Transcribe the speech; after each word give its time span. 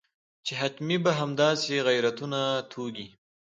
چې 0.45 0.53
حتمي 0.61 0.97
به 1.03 1.11
همداسې 1.19 1.75
غیرتونه 1.87 2.39
توږي. 2.71 3.07